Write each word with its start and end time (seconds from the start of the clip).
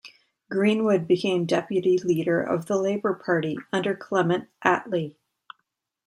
Greenwood 0.49 1.07
became 1.07 1.45
Deputy 1.45 1.99
Leader 1.99 2.41
of 2.41 2.65
the 2.65 2.75
Labour 2.75 3.13
Party 3.13 3.55
under 3.71 3.95
Clement 3.95 4.47
Attlee. 4.65 5.15